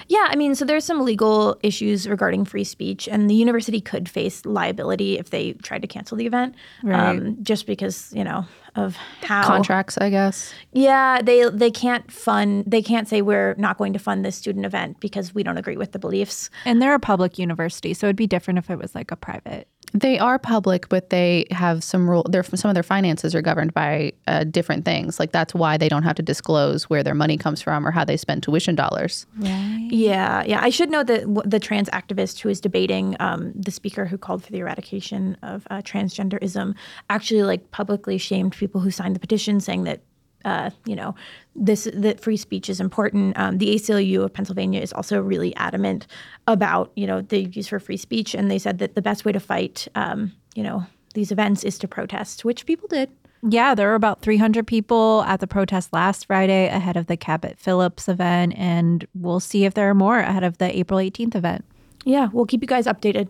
Yeah, 0.08 0.26
I 0.30 0.36
mean, 0.36 0.56
so 0.56 0.66
there's 0.66 0.84
some 0.84 1.02
legal 1.06 1.58
issues 1.64 2.10
regarding 2.10 2.44
free 2.46 2.64
speech, 2.64 3.08
and 3.08 3.30
the 3.30 3.36
university 3.36 3.80
could 3.80 4.10
face 4.10 4.46
liability 4.46 5.18
if 5.20 5.30
they 5.30 5.54
tried 5.54 5.84
to 5.84 5.88
cancel 5.88 6.18
the 6.18 6.26
event, 6.26 6.56
Right. 6.84 7.10
um, 7.18 7.38
just 7.44 7.66
because 7.68 8.12
you 8.14 8.24
know 8.24 8.46
of 8.76 8.96
how 9.22 9.46
Contracts, 9.46 9.98
I 10.00 10.10
guess. 10.10 10.54
Yeah, 10.72 11.22
they 11.22 11.50
they 11.50 11.70
can't 11.72 12.12
fund. 12.12 12.64
They 12.66 12.82
can't 12.82 13.08
say 13.08 13.22
we're 13.22 13.54
not 13.58 13.78
going 13.78 13.94
to 13.94 14.00
fund 14.00 14.26
this 14.26 14.36
student 14.36 14.66
event 14.66 15.00
because 15.00 15.36
we 15.36 15.44
don't 15.44 15.58
agree 15.58 15.78
with 15.78 15.92
the 15.92 16.00
beliefs. 16.00 16.50
And 16.66 16.82
they're 16.82 16.96
a 16.96 17.00
public 17.00 17.38
university, 17.38 17.94
so 17.94 18.08
it'd 18.08 18.16
be 18.16 18.28
different 18.28 18.58
if 18.60 18.70
it 18.70 18.78
was 18.80 18.96
like 18.96 19.12
a 19.12 19.16
private. 19.16 19.68
They 19.94 20.18
are 20.20 20.40
public, 20.40 20.90
but 20.90 21.10
they 21.10 21.46
have 21.52 21.84
some 21.84 22.10
rule. 22.10 22.24
Their 22.30 22.44
some 22.44 22.70
of 22.70 22.76
their 22.76 22.84
finances 22.84 23.36
are 23.36 23.42
governed 23.42 23.74
by 23.74 24.14
uh, 24.28 24.46
different 24.46 24.86
things. 24.86 25.20
Like 25.20 25.32
that's 25.32 25.54
why 25.54 25.78
they 25.78 25.90
don't 25.90 26.04
have 26.04 26.16
to 26.16 26.22
disclose 26.22 26.90
where 26.90 27.04
their 27.04 27.16
money 27.16 27.38
comes 27.38 27.62
from 27.62 27.86
or 27.86 27.92
how 27.92 28.06
they 28.06 28.18
spend 28.18 28.44
tuition 28.44 28.76
dollars. 28.76 29.26
Right. 29.38 29.88
Yeah, 29.92 30.44
yeah. 30.46 30.60
I 30.62 30.70
should 30.70 30.90
note 30.90 31.08
that 31.08 31.44
the 31.46 31.60
trans 31.60 31.90
activist 31.90 32.40
who 32.40 32.50
is 32.50 32.62
debating 32.62 33.18
um, 33.20 33.52
the 33.56 33.72
speaker 33.72 34.06
who 34.06 34.18
called 34.18 34.44
for 34.44 34.52
the 34.52 34.60
eradication 34.60 35.36
of 35.42 35.68
uh, 35.70 35.82
transgenderism 35.82 36.76
actually 37.10 37.44
like 37.44 37.72
publicly 37.72 38.18
shamed 38.18 38.54
people 38.54 38.82
who 38.82 38.92
signed 38.92 39.16
the 39.16 39.20
petition, 39.20 39.60
saying 39.60 39.84
that. 39.84 40.02
Uh, 40.46 40.70
you 40.86 40.96
know, 40.96 41.16
this 41.56 41.88
that 41.94 42.20
free 42.20 42.38
speech 42.38 42.70
is 42.70 42.80
important. 42.80 43.38
Um, 43.38 43.58
the 43.58 43.76
ACLU 43.76 44.24
of 44.24 44.34
Pennsylvania 44.34 44.82
is 44.82 44.94
also 44.94 45.22
really 45.22 45.56
adamant 45.56 46.08
about 46.48 46.92
you 46.96 47.08
know 47.08 47.22
the 47.22 47.44
use 47.44 47.68
for 47.68 47.80
free 47.80 47.98
speech, 47.98 48.34
and 48.34 48.50
they 48.50 48.60
said 48.60 48.80
that 48.80 48.96
the 48.96 49.02
best 49.02 49.26
way 49.26 49.32
to 49.32 49.40
fight 49.40 49.88
um, 49.96 50.32
you 50.56 50.64
know 50.64 50.86
these 51.14 51.32
events 51.32 51.64
is 51.64 51.78
to 51.80 51.88
protest, 51.88 52.46
which 52.46 52.66
people 52.66 52.88
did. 52.88 53.10
Yeah, 53.44 53.74
there 53.74 53.88
were 53.88 53.96
about 53.96 54.22
300 54.22 54.68
people 54.68 55.24
at 55.24 55.40
the 55.40 55.48
protest 55.48 55.92
last 55.94 56.28
Friday 56.28 56.68
ahead 56.68 56.96
of 56.96 57.08
the 57.08 57.18
Cabot 57.18 57.58
Phillips 57.58 58.08
event, 58.08 58.54
and 58.56 59.08
we'll 59.16 59.40
see 59.40 59.66
if 59.66 59.74
there 59.74 59.90
are 59.90 59.96
more 59.96 60.20
ahead 60.20 60.44
of 60.44 60.60
the 60.60 60.78
April 60.78 61.00
18th 61.00 61.36
event. 61.36 61.66
Yeah, 62.06 62.30
we'll 62.32 62.46
keep 62.46 62.62
you 62.62 62.68
guys 62.68 62.86
updated. 62.86 63.30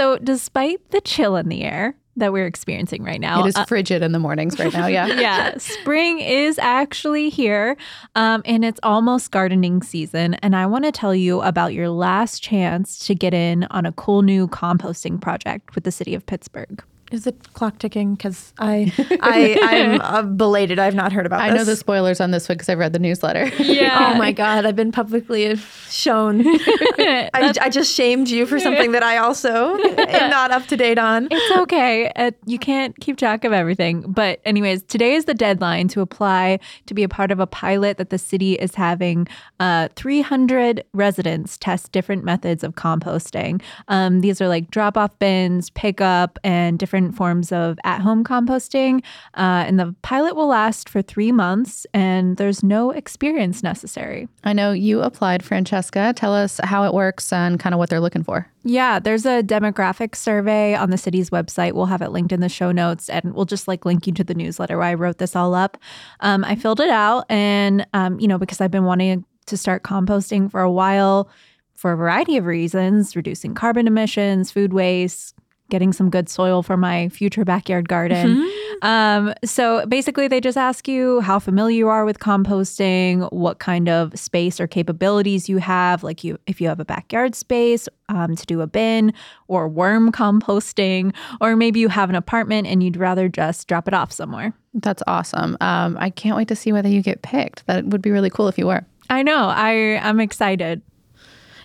So, 0.00 0.16
despite 0.16 0.92
the 0.92 1.02
chill 1.02 1.36
in 1.36 1.50
the 1.50 1.62
air 1.62 1.94
that 2.16 2.32
we're 2.32 2.46
experiencing 2.46 3.04
right 3.04 3.20
now, 3.20 3.44
it 3.44 3.48
is 3.48 3.54
uh, 3.54 3.66
frigid 3.66 4.00
in 4.00 4.12
the 4.12 4.18
mornings 4.18 4.58
right 4.58 4.72
now. 4.72 4.86
Yeah. 4.86 5.06
yeah, 5.20 5.58
spring 5.58 6.20
is 6.20 6.58
actually 6.58 7.28
here, 7.28 7.76
um, 8.14 8.40
and 8.46 8.64
it's 8.64 8.80
almost 8.82 9.30
gardening 9.30 9.82
season. 9.82 10.36
And 10.36 10.56
I 10.56 10.64
want 10.64 10.86
to 10.86 10.90
tell 10.90 11.14
you 11.14 11.42
about 11.42 11.74
your 11.74 11.90
last 11.90 12.42
chance 12.42 12.98
to 13.08 13.14
get 13.14 13.34
in 13.34 13.64
on 13.64 13.84
a 13.84 13.92
cool 13.92 14.22
new 14.22 14.48
composting 14.48 15.20
project 15.20 15.74
with 15.74 15.84
the 15.84 15.92
city 15.92 16.14
of 16.14 16.24
Pittsburgh. 16.24 16.82
Is 17.10 17.24
the 17.24 17.32
clock 17.54 17.78
ticking? 17.78 18.14
Because 18.14 18.52
I, 18.58 18.92
I, 19.20 19.58
I'm 19.62 20.00
uh, 20.00 20.22
belated. 20.22 20.78
I've 20.78 20.94
not 20.94 21.12
heard 21.12 21.26
about 21.26 21.40
I 21.40 21.50
this. 21.50 21.58
know 21.58 21.64
the 21.64 21.76
spoilers 21.76 22.20
on 22.20 22.30
this 22.30 22.48
one 22.48 22.56
because 22.56 22.68
I've 22.68 22.78
read 22.78 22.92
the 22.92 22.98
newsletter. 22.98 23.50
Yeah. 23.70 24.12
Oh 24.12 24.18
my 24.18 24.32
God! 24.32 24.66
I've 24.66 24.74
been 24.74 24.90
publicly 24.90 25.54
shown. 25.88 26.42
I, 26.46 27.54
I 27.60 27.68
just 27.70 27.94
shamed 27.94 28.28
you 28.28 28.44
for 28.44 28.58
something 28.58 28.92
that 28.92 29.02
I 29.02 29.18
also 29.18 29.76
am 29.78 30.30
not 30.30 30.50
up 30.50 30.66
to 30.66 30.76
date 30.76 30.98
on. 30.98 31.28
It's 31.30 31.58
okay. 31.58 32.10
Uh, 32.16 32.32
you 32.46 32.58
can't 32.58 32.98
keep 33.00 33.16
track 33.16 33.44
of 33.44 33.52
everything. 33.52 34.02
But, 34.02 34.40
anyways, 34.44 34.82
today 34.84 35.14
is 35.14 35.26
the 35.26 35.34
deadline 35.34 35.88
to 35.88 36.00
apply 36.00 36.58
to 36.86 36.94
be 36.94 37.04
a 37.04 37.08
part 37.08 37.30
of 37.30 37.38
a 37.38 37.46
pilot 37.46 37.96
that 37.98 38.10
the 38.10 38.18
city 38.18 38.54
is 38.54 38.74
having 38.74 39.28
uh, 39.60 39.88
300 39.94 40.84
residents 40.92 41.56
test 41.56 41.92
different 41.92 42.24
methods 42.24 42.64
of 42.64 42.74
composting. 42.74 43.62
Um, 43.88 44.20
these 44.20 44.40
are 44.40 44.48
like 44.48 44.70
drop 44.70 44.96
off 44.96 45.16
bins, 45.20 45.70
pickup, 45.70 46.38
and 46.42 46.78
different 46.78 46.99
forms 47.10 47.52
of 47.52 47.78
at 47.84 48.00
home 48.00 48.24
composting. 48.24 49.02
Uh, 49.34 49.64
and 49.66 49.78
the 49.78 49.94
pilot 50.02 50.36
will 50.36 50.48
last 50.48 50.88
for 50.88 51.02
three 51.02 51.32
months, 51.32 51.86
and 51.92 52.36
there's 52.36 52.62
no 52.62 52.90
experience 52.90 53.62
necessary. 53.62 54.28
I 54.44 54.52
know 54.52 54.72
you 54.72 55.02
applied, 55.02 55.44
Francesca. 55.44 56.12
Tell 56.14 56.34
us 56.34 56.60
how 56.62 56.84
it 56.84 56.94
works 56.94 57.32
and 57.32 57.58
kind 57.58 57.74
of 57.74 57.78
what 57.78 57.90
they're 57.90 58.00
looking 58.00 58.22
for. 58.22 58.48
Yeah, 58.62 58.98
there's 58.98 59.24
a 59.24 59.42
demographic 59.42 60.14
survey 60.14 60.74
on 60.74 60.90
the 60.90 60.98
city's 60.98 61.30
website. 61.30 61.72
We'll 61.72 61.86
have 61.86 62.02
it 62.02 62.10
linked 62.10 62.32
in 62.32 62.40
the 62.40 62.48
show 62.48 62.72
notes, 62.72 63.08
and 63.08 63.34
we'll 63.34 63.46
just 63.46 63.66
like 63.66 63.84
link 63.84 64.06
you 64.06 64.12
to 64.14 64.24
the 64.24 64.34
newsletter 64.34 64.76
where 64.76 64.86
I 64.86 64.94
wrote 64.94 65.18
this 65.18 65.34
all 65.34 65.54
up. 65.54 65.78
Um, 66.20 66.44
I 66.44 66.56
filled 66.56 66.80
it 66.80 66.90
out, 66.90 67.24
and 67.28 67.86
um, 67.94 68.20
you 68.20 68.28
know, 68.28 68.38
because 68.38 68.60
I've 68.60 68.70
been 68.70 68.84
wanting 68.84 69.24
to 69.46 69.56
start 69.56 69.82
composting 69.82 70.50
for 70.50 70.60
a 70.60 70.70
while 70.70 71.28
for 71.74 71.92
a 71.92 71.96
variety 71.96 72.36
of 72.36 72.44
reasons, 72.44 73.16
reducing 73.16 73.54
carbon 73.54 73.86
emissions, 73.86 74.50
food 74.50 74.74
waste, 74.74 75.34
getting 75.70 75.92
some 75.92 76.10
good 76.10 76.28
soil 76.28 76.62
for 76.62 76.76
my 76.76 77.08
future 77.08 77.44
backyard 77.44 77.88
garden. 77.88 78.50
Um, 78.82 79.34
so 79.44 79.84
basically, 79.86 80.26
they 80.28 80.40
just 80.40 80.56
ask 80.56 80.88
you 80.88 81.20
how 81.20 81.38
familiar 81.38 81.76
you 81.76 81.88
are 81.88 82.04
with 82.04 82.18
composting, 82.18 83.30
what 83.32 83.58
kind 83.58 83.88
of 83.88 84.18
space 84.18 84.58
or 84.60 84.66
capabilities 84.66 85.48
you 85.48 85.58
have, 85.58 86.02
like 86.02 86.24
you 86.24 86.38
if 86.46 86.60
you 86.60 86.68
have 86.68 86.80
a 86.80 86.84
backyard 86.84 87.34
space 87.34 87.88
um, 88.08 88.36
to 88.36 88.46
do 88.46 88.60
a 88.60 88.66
bin 88.66 89.12
or 89.48 89.68
worm 89.68 90.10
composting, 90.10 91.14
or 91.40 91.56
maybe 91.56 91.80
you 91.80 91.88
have 91.88 92.08
an 92.08 92.16
apartment 92.16 92.66
and 92.66 92.82
you'd 92.82 92.96
rather 92.96 93.28
just 93.28 93.68
drop 93.68 93.86
it 93.86 93.94
off 93.94 94.12
somewhere. 94.12 94.52
That's 94.74 95.02
awesome. 95.06 95.56
Um, 95.60 95.96
I 95.98 96.10
can't 96.10 96.36
wait 96.36 96.48
to 96.48 96.56
see 96.56 96.72
whether 96.72 96.88
you 96.88 97.02
get 97.02 97.22
picked. 97.22 97.66
That 97.66 97.84
would 97.86 98.02
be 98.02 98.10
really 98.10 98.30
cool 98.30 98.48
if 98.48 98.56
you 98.56 98.66
were. 98.66 98.84
I 99.10 99.22
know. 99.22 99.48
I 99.48 100.00
I'm 100.02 100.20
excited. 100.20 100.82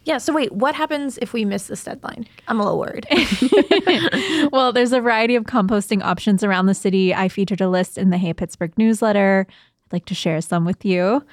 Yeah. 0.06 0.20
So 0.20 0.34
wait, 0.34 0.52
what 0.52 0.76
happens 0.76 1.18
if 1.22 1.34
we 1.34 1.46
miss 1.46 1.68
this 1.68 1.84
deadline? 1.84 2.28
I'm 2.48 2.60
a 2.60 2.64
little 2.64 2.80
worried. 2.80 3.08
well, 4.52 4.72
there's 4.72 4.94
a 4.94 5.02
variety 5.02 5.36
of 5.36 5.46
composting 5.46 6.04
options 6.04 6.44
around 6.44 6.68
the 6.68 6.76
city. 6.76 7.14
I 7.14 7.28
featured 7.28 7.60
a 7.60 7.68
list 7.68 7.98
in 7.98 8.12
the 8.12 8.18
Hey 8.18 8.34
Pittsburgh 8.34 8.72
newsletter. 8.78 9.48
I'd 9.50 9.94
like 9.94 10.06
to 10.06 10.16
share 10.16 10.40
some 10.42 10.64
with 10.64 10.86
you. 10.86 11.24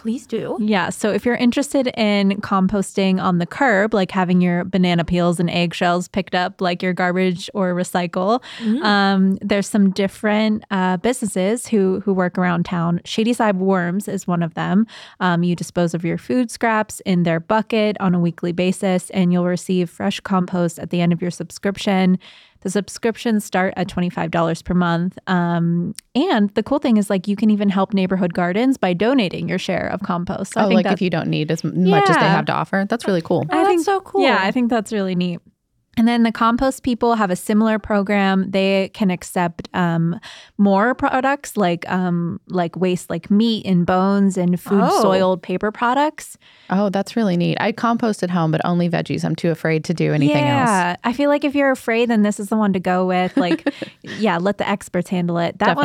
Please 0.00 0.26
do. 0.26 0.56
Yeah. 0.58 0.88
So 0.88 1.12
if 1.12 1.26
you're 1.26 1.34
interested 1.34 1.88
in 1.88 2.40
composting 2.40 3.22
on 3.22 3.36
the 3.36 3.44
curb, 3.44 3.92
like 3.92 4.10
having 4.10 4.40
your 4.40 4.64
banana 4.64 5.04
peels 5.04 5.38
and 5.38 5.50
eggshells 5.50 6.08
picked 6.08 6.34
up 6.34 6.62
like 6.62 6.82
your 6.82 6.94
garbage 6.94 7.50
or 7.52 7.74
recycle, 7.74 8.42
um, 8.82 9.36
there's 9.42 9.68
some 9.68 9.90
different 9.90 10.64
uh, 10.70 10.96
businesses 10.96 11.66
who 11.66 12.00
who 12.00 12.14
work 12.14 12.38
around 12.38 12.64
town. 12.64 13.02
Shady 13.04 13.34
Side 13.34 13.56
Worms 13.58 14.08
is 14.08 14.26
one 14.26 14.42
of 14.42 14.54
them. 14.54 14.86
Um, 15.20 15.42
you 15.42 15.54
dispose 15.54 15.92
of 15.92 16.02
your 16.02 16.16
food 16.16 16.50
scraps 16.50 17.00
in 17.00 17.24
their 17.24 17.38
bucket 17.38 18.00
on 18.00 18.14
a 18.14 18.18
weekly 18.18 18.52
basis, 18.52 19.10
and 19.10 19.34
you'll 19.34 19.44
receive 19.44 19.90
fresh 19.90 20.18
compost 20.20 20.78
at 20.78 20.88
the 20.88 21.02
end 21.02 21.12
of 21.12 21.20
your 21.20 21.30
subscription. 21.30 22.18
The 22.60 22.70
subscriptions 22.70 23.44
start 23.44 23.74
at 23.76 23.88
$25 23.88 24.64
per 24.64 24.74
month. 24.74 25.18
Um, 25.26 25.94
and 26.14 26.50
the 26.50 26.62
cool 26.62 26.78
thing 26.78 26.96
is, 26.96 27.08
like, 27.08 27.26
you 27.26 27.36
can 27.36 27.50
even 27.50 27.68
help 27.68 27.94
neighborhood 27.94 28.34
gardens 28.34 28.76
by 28.76 28.92
donating 28.92 29.48
your 29.48 29.58
share 29.58 29.88
of 29.88 30.00
compost. 30.02 30.54
So 30.54 30.60
I 30.60 30.64
oh, 30.64 30.68
think 30.68 30.84
like 30.84 30.92
if 30.92 31.00
you 31.00 31.10
don't 31.10 31.28
need 31.28 31.50
as 31.50 31.64
m- 31.64 31.88
much 31.88 32.08
as 32.08 32.16
they 32.16 32.22
have 32.22 32.44
to 32.46 32.52
offer. 32.52 32.86
That's 32.88 33.06
really 33.06 33.22
cool. 33.22 33.46
Oh, 33.50 33.66
that's 33.66 33.84
so 33.84 34.00
cool. 34.00 34.22
Yeah, 34.22 34.38
I 34.40 34.50
think 34.50 34.70
that's 34.70 34.92
really 34.92 35.14
neat. 35.14 35.40
And 35.96 36.06
then 36.06 36.22
the 36.22 36.30
compost 36.32 36.82
people 36.84 37.16
have 37.16 37.30
a 37.30 37.36
similar 37.36 37.78
program. 37.78 38.52
They 38.52 38.90
can 38.94 39.10
accept 39.10 39.68
um, 39.74 40.18
more 40.56 40.94
products 40.94 41.56
like 41.56 41.86
um, 41.90 42.40
like 42.46 42.76
waste, 42.76 43.10
like 43.10 43.28
meat 43.30 43.66
and 43.66 43.84
bones 43.84 44.38
and 44.38 44.58
food 44.58 44.80
Oh. 44.82 45.02
soiled 45.02 45.42
paper 45.42 45.70
products. 45.72 46.38
Oh, 46.70 46.88
that's 46.90 47.16
really 47.16 47.36
neat. 47.36 47.58
I 47.60 47.72
compost 47.72 48.22
at 48.22 48.30
home, 48.30 48.52
but 48.52 48.60
only 48.64 48.88
veggies. 48.88 49.24
I'm 49.24 49.34
too 49.34 49.50
afraid 49.50 49.84
to 49.86 49.94
do 49.94 50.14
anything 50.14 50.36
else. 50.44 50.68
yeah, 50.70 50.96
I 51.02 51.12
feel 51.12 51.28
like 51.28 51.44
if 51.44 51.54
you're 51.56 51.72
afraid, 51.72 52.08
then 52.08 52.22
this 52.22 52.38
is 52.38 52.48
the 52.48 52.56
one 52.56 52.72
to 52.72 52.80
go 52.80 53.04
with. 53.04 53.36
Like, 53.36 53.68
yeah, 54.02 54.38
let 54.38 54.58
the 54.58 54.68
experts 54.68 55.10
handle 55.10 55.38
it. 55.38 55.58
That 55.58 55.76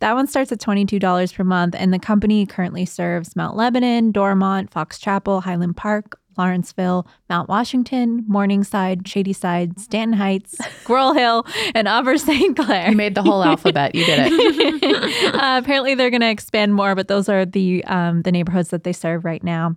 that 0.00 0.14
one 0.14 0.26
starts 0.26 0.52
at 0.52 0.60
twenty 0.60 0.84
two 0.84 0.98
dollars 0.98 1.32
per 1.32 1.42
month, 1.42 1.74
and 1.76 1.92
the 1.92 1.98
company 1.98 2.44
currently 2.44 2.84
serves 2.84 3.34
Mount 3.34 3.56
Lebanon, 3.56 4.12
Dormont, 4.12 4.70
Fox 4.70 4.98
Chapel, 4.98 5.40
Highland 5.40 5.76
Park. 5.76 6.20
Lawrenceville, 6.36 7.06
Mount 7.28 7.48
Washington, 7.48 8.24
Morningside, 8.28 9.06
Shadyside, 9.06 9.78
Stanton 9.78 10.16
Heights, 10.18 10.56
Squirrel 10.82 11.14
Hill, 11.14 11.46
and 11.74 11.88
Upper 11.88 12.16
St. 12.18 12.56
Clair. 12.56 12.90
You 12.90 12.96
made 12.96 13.14
the 13.14 13.22
whole 13.22 13.42
alphabet. 13.42 13.94
You 13.94 14.04
did 14.04 14.18
it. 14.20 15.34
uh, 15.34 15.60
apparently, 15.62 15.94
they're 15.94 16.10
going 16.10 16.20
to 16.20 16.30
expand 16.30 16.74
more, 16.74 16.94
but 16.94 17.08
those 17.08 17.28
are 17.28 17.44
the 17.44 17.84
um, 17.84 18.22
the 18.22 18.32
neighborhoods 18.32 18.70
that 18.70 18.84
they 18.84 18.92
serve 18.92 19.24
right 19.24 19.42
now. 19.42 19.76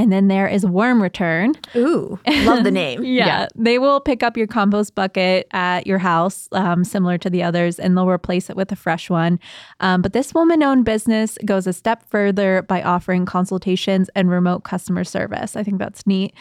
And 0.00 0.12
then 0.12 0.28
there 0.28 0.46
is 0.46 0.64
Worm 0.64 1.02
Return. 1.02 1.54
Ooh, 1.74 2.20
love 2.44 2.62
the 2.62 2.70
name. 2.70 3.02
Yeah, 3.04 3.26
Yeah. 3.26 3.48
they 3.56 3.78
will 3.80 3.98
pick 4.00 4.22
up 4.22 4.36
your 4.36 4.46
compost 4.46 4.94
bucket 4.94 5.48
at 5.50 5.88
your 5.88 5.98
house, 5.98 6.48
um, 6.52 6.84
similar 6.84 7.18
to 7.18 7.28
the 7.28 7.42
others, 7.42 7.80
and 7.80 7.96
they'll 7.96 8.08
replace 8.08 8.48
it 8.48 8.54
with 8.54 8.70
a 8.70 8.76
fresh 8.76 9.10
one. 9.10 9.40
Um, 9.80 10.00
but 10.00 10.12
this 10.12 10.32
woman 10.32 10.62
owned 10.62 10.84
business 10.84 11.36
goes 11.44 11.66
a 11.66 11.72
step 11.72 12.08
further 12.10 12.62
by 12.62 12.80
offering 12.80 13.26
consultations 13.26 14.08
and 14.14 14.30
remote 14.30 14.62
customer 14.62 15.02
service. 15.02 15.56
I 15.56 15.64
think 15.64 15.78
that's 15.80 16.06
neat. 16.06 16.32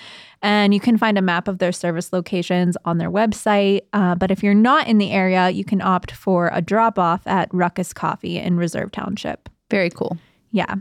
And 0.44 0.72
you 0.72 0.80
can 0.80 0.96
find 0.98 1.18
a 1.18 1.22
map 1.24 1.48
of 1.48 1.58
their 1.58 1.72
service 1.72 2.14
locations 2.14 2.78
on 2.86 3.00
their 3.00 3.10
website. 3.10 3.82
Uh, 3.92 4.14
but 4.14 4.30
if 4.30 4.44
you're 4.44 4.54
not 4.54 4.88
in 4.88 5.00
the 5.00 5.12
area, 5.12 5.50
you 5.50 5.66
can 5.66 5.82
opt 5.82 6.12
for 6.12 6.52
a 6.54 6.62
drop 6.62 7.00
off 7.00 7.26
at 7.26 7.52
Ruckus 7.52 7.92
Coffee 7.92 8.38
in 8.38 8.56
Reserve 8.58 8.92
Township. 8.92 9.50
Very 9.72 9.90
cool. 9.90 10.16
Yeah. 10.52 10.76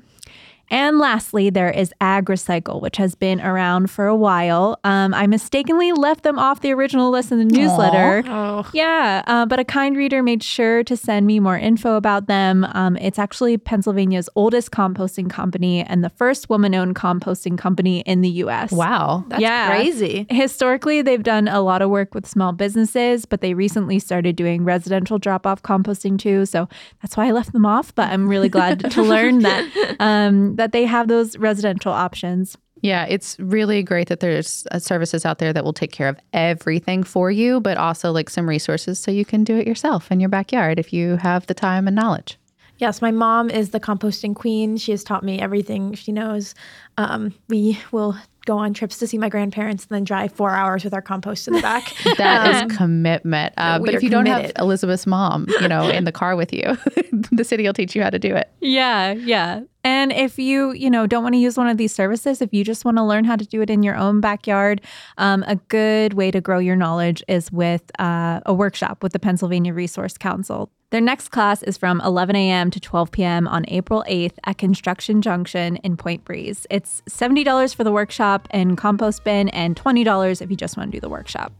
And 0.71 0.99
lastly, 0.99 1.51
there 1.51 1.71
is 1.71 1.93
AgRecycle, 2.01 2.81
which 2.83 2.97
has 2.97 3.15
been 3.15 3.41
around 3.41 3.91
for 3.91 4.07
a 4.07 4.17
while. 4.17 4.79
Um, 4.85 5.15
I 5.15 5.27
mistakenly 5.27 5.93
left 5.93 6.23
them 6.25 6.39
off 6.39 6.61
the 6.61 6.73
original 6.73 7.11
list 7.11 7.31
in 7.31 7.39
the 7.39 7.45
newsletter. 7.45 8.25
Oh, 8.27 8.69
Yeah, 8.73 9.23
uh, 9.27 9.47
but 9.47 9.61
a 9.61 9.65
kind 9.65 9.97
reader 9.97 10.23
made 10.23 10.43
sure 10.43 10.83
to 10.85 10.97
send 10.97 11.27
me 11.27 11.39
more 11.41 11.57
info 11.57 11.97
about 11.97 12.27
them. 12.27 12.65
Um, 12.73 12.97
it's 12.97 13.19
actually 13.19 13.59
Pennsylvania's 13.59 14.29
oldest 14.35 14.71
composting 14.73 15.31
company 15.31 15.83
and 15.85 16.03
the 16.03 16.11
first 16.11 16.49
woman 16.51 16.75
owned 16.75 16.97
composting 16.97 17.57
company 17.57 18.01
in 18.01 18.21
the 18.23 18.31
US. 18.45 18.73
Wow. 18.73 19.25
that's 19.29 19.41
Yeah. 19.41 19.69
crazy. 19.69 20.27
Historically, 20.31 21.01
they've 21.03 21.23
done 21.23 21.47
a 21.49 21.61
lot 21.61 21.81
of 21.83 21.91
work 21.91 22.15
with 22.15 22.27
small 22.27 22.53
businesses, 22.53 23.25
but 23.25 23.41
they 23.41 23.55
recently 23.55 23.99
started 23.99 24.35
doing 24.37 24.65
residential 24.65 25.19
drop 25.19 25.47
off 25.47 25.63
composting 25.63 26.19
too. 26.19 26.45
So 26.47 26.69
that's 27.03 27.17
why 27.17 27.29
I 27.29 27.31
left 27.31 27.53
them 27.53 27.65
off. 27.67 27.95
But 27.95 28.11
I'm 28.11 28.29
really 28.29 28.49
glad 28.49 28.91
to 28.93 29.03
learn 29.03 29.41
that 29.41 29.97
um, 30.01 30.56
that 30.57 30.73
they 30.73 30.85
have 30.85 31.09
those 31.09 31.37
residential 31.39 31.93
options. 31.93 32.57
Yeah, 32.83 33.07
it's 33.09 33.39
really 33.41 33.83
great 33.83 34.09
that 34.09 34.21
there's 34.21 34.67
uh, 34.71 34.79
services 34.79 35.25
out 35.25 35.39
there 35.39 35.53
that 35.53 35.65
will 35.65 35.73
take 35.73 35.93
care 35.93 36.09
of 36.09 36.19
everything 36.33 37.03
for 37.03 37.31
you, 37.31 37.61
but 37.61 37.79
also 37.79 38.13
like 38.13 38.29
some 38.29 38.49
resources 38.49 38.99
so 38.99 39.11
you 39.11 39.25
can 39.25 39.45
do 39.45 39.57
it 39.57 39.67
yourself 39.67 40.11
in 40.13 40.21
your 40.21 40.29
backyard 40.29 40.79
if 40.79 40.93
you 40.93 41.17
have 41.17 41.47
the 41.47 41.55
time 41.55 41.87
and 41.87 41.97
knowledge. 41.97 42.39
Yes, 42.79 43.01
my 43.01 43.11
mom 43.11 43.49
is 43.49 43.71
the 43.71 43.81
composting 43.81 44.35
queen. 44.35 44.77
She 44.77 44.91
has 44.91 45.03
taught 45.03 45.25
me 45.25 45.41
everything 45.41 45.95
she 45.95 46.13
knows. 46.13 46.55
Um, 46.99 47.35
we 47.49 47.79
will 47.91 48.17
go 48.45 48.59
on 48.59 48.73
trips 48.73 48.99
to 48.99 49.07
see 49.07 49.19
my 49.19 49.29
grandparents 49.29 49.85
and 49.85 49.97
then 49.97 50.05
drive 50.05 50.33
four 50.33 50.51
hours 50.51 50.85
with 50.85 50.95
our 50.95 51.03
compost 51.03 51.49
in 51.49 51.55
the 51.55 51.61
back. 51.63 51.93
That 52.17 52.71
is 52.71 52.77
commitment. 52.77 53.53
Uh, 53.57 53.79
but 53.79 53.95
if 53.95 54.03
you 54.03 54.09
don't 54.09 54.27
have. 54.27 54.53
Elizabeth's 54.57 55.07
mom, 55.07 55.47
you 55.61 55.69
know, 55.69 55.89
in 55.89 56.05
the 56.05 56.13
car 56.13 56.37
with 56.37 56.53
you, 56.53 56.63
the 57.33 57.45
city 57.45 57.65
will 57.65 57.75
teach 57.75 57.95
you 57.95 58.03
how 58.03 58.11
to 58.11 58.19
do 58.19 58.35
it. 58.35 58.51
Yeah, 58.61 59.13
yeah. 59.13 59.63
And 60.07 60.13
if 60.13 60.39
you, 60.39 60.71
you 60.71 60.89
know, 60.89 61.05
don't 61.09 61.25
want 61.25 61.33
to 61.33 61.39
use 61.41 61.57
one 61.57 61.67
of 61.67 61.79
these 61.79 61.93
services, 61.93 62.41
if 62.41 62.55
you 62.55 62.63
just 62.63 62.85
want 62.85 62.97
to 62.97 63.03
learn 63.03 63.25
how 63.25 63.35
to 63.35 63.45
do 63.45 63.61
it 63.61 63.69
in 63.69 63.83
your 63.83 63.97
own 63.97 64.21
backyard, 64.21 64.81
um, 65.19 65.43
a 65.49 65.57
good 65.57 66.15
way 66.15 66.31
to 66.31 66.41
grow 66.41 66.61
your 66.61 66.77
knowledge 66.77 67.25
is 67.27 67.51
with 67.51 67.91
uh, 67.99 68.39
a 68.47 68.55
workshop 68.55 69.03
with 69.03 69.13
the 69.13 69.19
Pennsylvania 69.19 69.75
Resource 69.75 70.17
Council. 70.17 70.71
Their 70.91 71.01
next 71.01 71.31
class 71.31 71.65
is 71.65 71.77
from 71.77 72.01
11 72.03 72.37
a.m. 72.37 72.71
to 72.71 72.79
12 72.79 73.11
p.m. 73.11 73.49
on 73.49 73.65
April 73.67 74.05
8th 74.09 74.35
at 74.45 74.59
Construction 74.59 75.23
Junction 75.23 75.75
in 75.79 75.97
Point 75.97 76.25
Breeze. 76.25 76.69
It's 76.71 77.03
$70 77.11 77.75
for 77.75 77.83
the 77.83 77.91
workshop 77.91 78.47
and 78.53 78.79
compost 78.79 79.25
bin, 79.25 79.49
and 79.49 79.75
$20 79.75 80.41
if 80.41 80.49
you 80.53 80.57
just 80.57 80.77
want 80.77 80.93
to 80.93 80.97
do 80.97 81.01
the 81.01 81.09
workshop. 81.09 81.53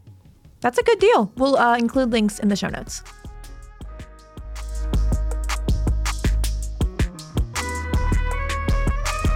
That's 0.61 0.77
a 0.77 0.83
good 0.83 0.99
deal. 0.99 1.33
We'll 1.35 1.57
uh, 1.57 1.77
include 1.77 2.13
links 2.13 2.39
in 2.39 2.47
the 2.47 2.55
show 2.55 2.69
notes. 2.69 3.03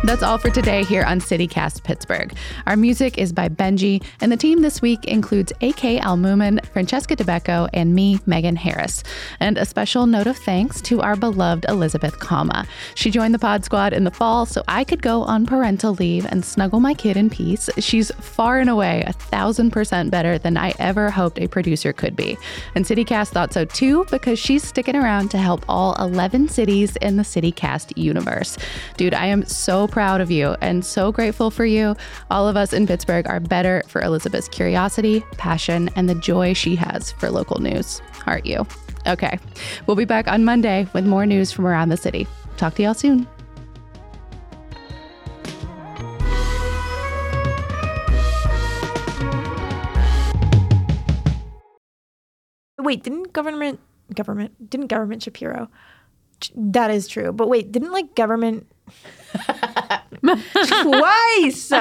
That's 0.04 0.24
all 0.24 0.40
for 0.40 0.50
today 0.50 0.84
here 0.84 1.04
on 1.04 1.20
CityCast 1.20 1.84
Pittsburgh. 1.84 2.36
Our 2.66 2.76
music 2.76 3.20
is 3.20 3.32
by 3.32 3.50
Benji, 3.50 4.04
and 4.20 4.32
the 4.32 4.38
team 4.38 4.64
this 4.64 4.82
week 4.82 5.06
includes 5.06 5.52
AK 5.62 6.02
Almuman, 6.02 6.66
Francesca 6.74 7.16
Dabecco, 7.16 7.70
and 7.72 7.94
me, 7.94 8.18
Megan 8.26 8.56
Harris. 8.56 9.04
And 9.40 9.60
a 9.60 9.66
special 9.66 10.08
note 10.08 10.26
of 10.26 10.38
thanks 10.38 10.82
to 10.82 11.02
our 11.02 11.16
beloved 11.16 11.66
Elizabeth 11.70 12.18
Kauma. 12.18 12.66
She 12.96 13.12
joined 13.12 13.36
the 13.36 13.40
Pod 13.40 13.64
Squad 13.64 13.94
in 13.94 14.04
the 14.04 14.10
fall 14.10 14.48
so 14.48 14.64
I 14.68 14.84
could 14.84 15.04
go 15.04 15.22
on 15.22 15.46
parental 15.46 15.94
leave 15.94 16.26
and 16.26 16.44
snuggle 16.44 16.80
my 16.80 16.96
kid 16.96 17.16
in 17.16 17.30
peace. 17.30 17.70
She's 17.78 18.10
far 18.20 18.60
and 18.60 18.72
away 18.72 19.04
a 19.06 19.14
thousand 19.14 19.70
percent 19.70 20.10
better 20.10 20.40
than 20.40 20.58
I 20.58 20.74
ever 20.80 21.12
hoped 21.12 21.38
a 21.38 21.46
producer 21.46 21.94
could 21.94 22.16
be. 22.16 22.40
And 22.74 22.86
CityCast 22.86 23.30
thought 23.30 23.54
so 23.54 23.66
too 23.66 24.06
because 24.10 24.40
she's 24.40 24.64
sticking 24.64 24.96
around 24.96 25.30
to 25.30 25.38
help 25.38 25.64
all 25.70 25.94
11 26.00 26.50
cities 26.50 26.96
in 26.96 27.18
the 27.18 27.24
CityCast 27.24 27.96
universe. 27.96 28.58
Dude, 28.98 29.14
I 29.14 29.28
am 29.28 29.46
so 29.46 29.88
proud 29.91 30.21
of 30.21 30.32
you 30.32 30.56
and 30.62 30.84
so 30.84 31.12
grateful 31.12 31.51
for 31.51 31.65
you. 31.65 31.95
All 32.32 32.47
of 32.47 32.58
us 32.58 32.73
in 32.73 32.88
Pittsburgh 32.88 33.27
are 33.27 33.39
better 33.39 33.84
for 33.88 34.01
Elizabeth's 34.01 34.47
curiosity, 34.47 35.23
passion, 35.38 35.89
and 35.95 36.10
the 36.10 36.15
joy 36.15 36.54
she 36.54 36.75
has 36.75 37.12
for 37.12 37.30
local 37.30 37.60
news. 37.60 38.01
Aren't 38.25 38.45
you? 38.45 38.65
Okay. 39.08 39.38
We'll 39.86 39.97
be 39.97 40.06
back 40.06 40.27
on 40.27 40.45
Monday 40.45 40.88
with 40.93 41.06
more 41.06 41.25
news 41.25 41.51
from 41.51 41.67
around 41.67 41.89
the 41.89 41.97
city. 41.97 42.27
Talk 42.58 42.75
to 42.75 42.84
y'all 42.84 42.93
soon. 42.93 43.27
Wait, 52.80 53.04
didn't 53.04 53.32
government 53.32 53.80
government 54.13 54.69
didn't 54.69 54.88
government 54.88 55.23
Shapiro? 55.23 55.69
That 56.56 56.91
is 56.91 57.08
true. 57.08 57.32
But 57.32 57.47
wait, 57.47 57.71
didn't 57.71 57.91
like 57.91 58.15
government 58.15 58.67
twice? 60.82 61.74